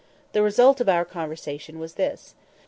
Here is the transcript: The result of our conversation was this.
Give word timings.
The 0.31 0.41
result 0.41 0.81
of 0.81 0.89
our 0.89 1.05
conversation 1.05 1.77
was 1.77 1.93
this. 1.93 2.33